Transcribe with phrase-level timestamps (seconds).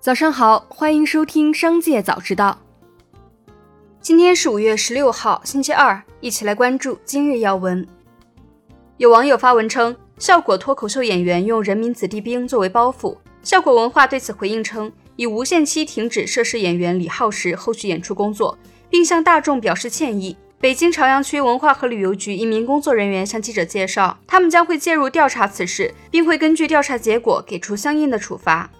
[0.00, 2.62] 早上好，欢迎收听《商界早知道》。
[4.00, 7.86] 今天是五月十六号，星期二，一起来关注今日要闻。
[8.96, 13.18] 有网友发文称，效果脱口秀演员用人民子弟兵作为包袱。
[13.42, 18.56] 效果文化对此回应称，已无限期停止涉事演员李浩时后续演出工作，
[18.88, 20.34] 并向大众表示歉意。
[20.58, 28.70] 北京朝阳区文化和旅游局一名工作人员向记者介绍，他们将会介入调查此事，并会根据调查结果给出相应的处罚。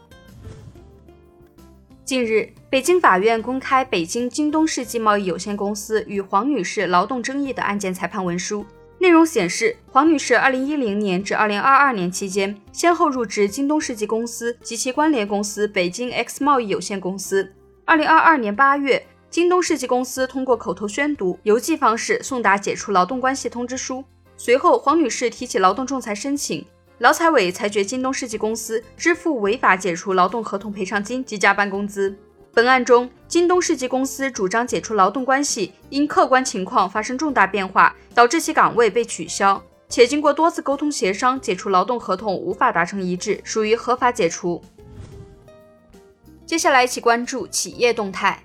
[2.10, 8.66] 近日，北京法院公开北京京东世纪贸易有限公司与黄女士劳动争议的案件裁判文书。
[8.98, 17.52] 内容显示，黄女士2010年至2022年期间，先后入职京东世纪公司及其关联公司北京 X 贸易有限公司。
[17.86, 24.04] 2022年8月，京东世纪公司通过口头宣读、邮寄方式送达解除劳动关系通知书。
[24.36, 26.66] 随后，黄女士提起劳动仲裁申请。
[27.00, 32.14] 劳裁委裁决京东世纪公司支付违法解除劳动合同赔偿金及加班工资。
[32.52, 44.62] 本案中，京东世纪公司主张解除劳动关系因客观情况发生重大变化，导致其岗位被取消，且经过多次沟通协商，解除劳动合同无法达成一致，属于合法解除。
[46.44, 48.42] 接下来一起关注企业动态。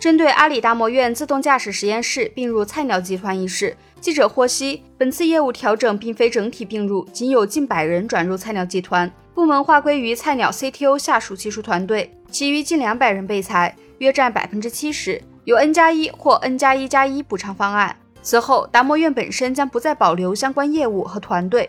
[0.00, 17.94] 针对阿里达摩院自动驾驶实验室并入菜鸟集团一事，记者获悉，本次业务调整并非整体并入，仅有近百人转入菜鸟集团，部门划归于菜鸟 CTO 下属技术团队，其余近两百人被裁，约占百分之七十，有 N 加一或 N 加一加一补偿方案。
[18.22, 21.68] 此后，达摩院本身将不再保留相关业务和团队。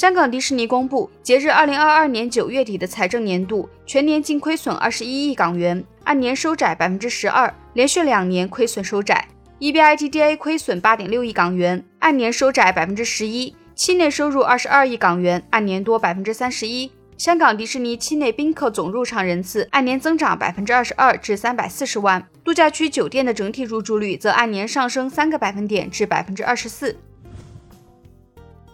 [0.00, 9.28] 香港迪士尼公布，截至二零二二年九月底的财政年度，全年净亏损二十一亿港元，按年收窄百分之十二，连续两年亏损收窄。
[9.58, 13.54] EBITDA 亏损八点六亿港元，按年收窄百分之十一。
[13.74, 16.90] 期内收入二十二亿港元，按年多百分之三十一。
[17.18, 26.96] 香港迪士尼期内宾客总入场人次按年增长百分之二十二至三百四十万，度假区酒店的整体入住率则按年上升三个百分点至百分之二十四。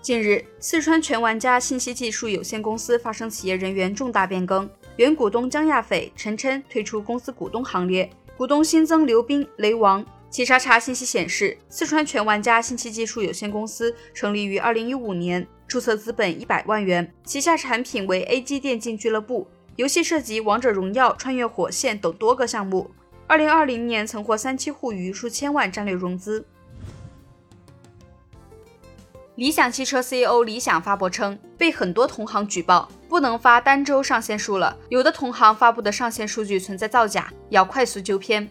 [0.06, 10.06] 近日，四川全玩家信息技术有限公司发生企业人员重大变更，原股东江亚斐、陈琛退出公司股东行列，股东新增刘斌、雷王。
[10.30, 22.88] 企查查信息显示，四川全玩家信息技术有限公司成立于二零一五年，注册资本一百万元，旗下产品为 A G 电竞俱乐部，游戏涉及王者荣耀、穿越火线等多个项目。
[23.26, 26.46] 二零二零年曾获三七互娱数千万战略融资。
[29.36, 34.74] 理想汽车 CEO 李想发博称，被很多同行举报，不能发单周上线数了。
[34.88, 38.50] 有的同行发布的上线数据存在造假，要快速纠偏。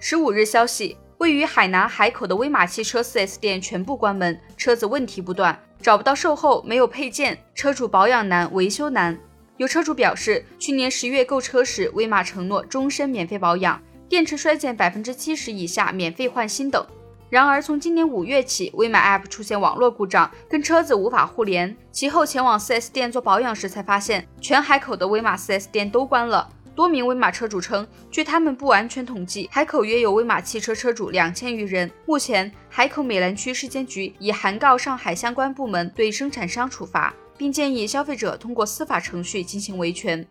[0.00, 9.16] 十五日消息，位于海南海口的威马汽车 4S 店全部关门，车子问题不断，找不到售后，没有配件，车主保养难，维修难。
[9.56, 16.84] 有车主表示，去年十月购车时，威马承诺终身免费保养，电池衰减百分之七十以下免费换新等。
[17.32, 21.74] 然而，从今年五月起，威马 App 出现网络故障，跟车子无法互联。
[21.90, 26.46] 其后前往 4S 店做保养时，才发现全海口的威马 4S 店都关了。
[26.74, 31.90] 多名威马车主称，据他们不完全统计，海口约有威马汽车车主两千余人。
[32.04, 40.22] 目前，海口美兰区市监局已函告上海相关部门对生产商处罚，并建议消费者通过司法程序进行维权。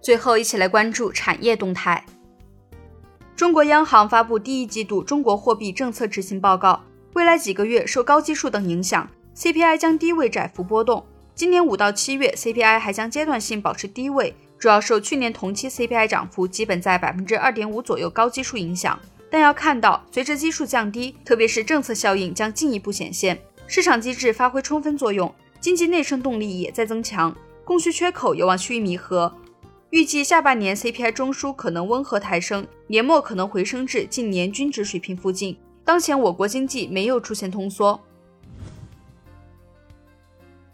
[0.00, 2.06] 最后，一起来关注产业动态。
[3.36, 6.82] 中国央行发布第一季度中国货币政策执行报告。
[7.12, 11.04] 未来几个月受高基数等影响，CPI 将低位窄幅波动。
[11.34, 18.98] 今年五到七月，CPI 还将阶段性保持低位，主要受去年同期 CPI 涨幅基本在百分之二点五左右高基数影响。
[19.30, 25.30] 但要看到，随着基数降低，特别是政策效应将进一步显现，市场机制发挥充分作用，
[25.60, 27.36] 经济内生动力也在增强，
[27.66, 29.30] 供需缺口有望趋于弥合。
[29.96, 35.56] 预计下半年 CPI 中枢可能温和抬升，年末可能回升至近年均值水平附近。
[35.86, 37.98] 当前我国经济没有出现通缩。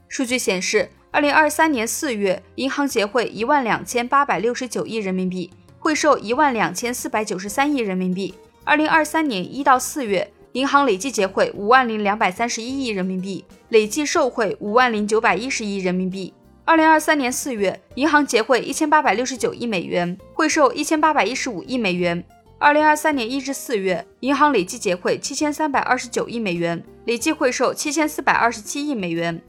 [0.09, 5.49] 数据显示，二零二三年四月，银行结汇一万两千八百六十九亿人民币，
[5.79, 8.35] 汇售一万两千四百九十三亿人民币。
[8.65, 16.35] 二零二三年一到四月，银行累计结汇五万零两百三十一亿人民币，累计售汇五万零九百一十亿人民币。
[16.65, 22.25] 二零二三年四月，银行结汇一千八百六十九亿美元，汇售一千八百一十五亿美元。
[22.59, 29.43] 二零二三年一至四月，银行累计结汇七千三百二十九亿美元，累计汇售七千四百二十七亿美元。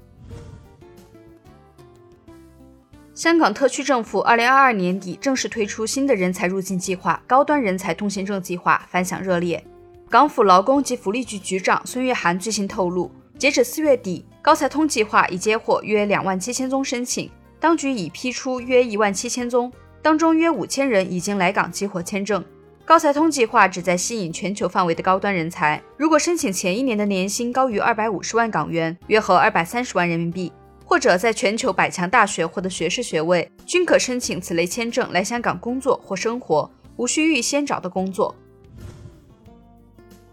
[3.14, 9.64] 香港特区政府二零二二年底正式推出新的人才入境计划——高端人才通行证计划，反响热烈。
[10.10, 14.26] 港府劳工及福利局局长孙月涵最新透露，截止四月底。
[14.44, 17.32] 高才通计划已接获约两万七千宗申请，
[17.62, 22.44] 当局已批出约一万七千宗，当中约五千人已经来港激活签证。
[22.84, 30.52] 高才通计划旨在吸引全球范围的高端人才，如果申请前一年的年薪高于二百五十万港元（约合二百三十万人民币），
[30.84, 38.36] 或者在全球百强大学获得学士学位，均可申请此类签证来香港工作或生活，无需预先找到工作。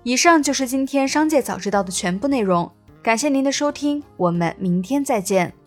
[0.03, 2.73] 以上就是今天商界早知道的全部内容，
[3.03, 5.60] 感谢您的收听，我们明天再见。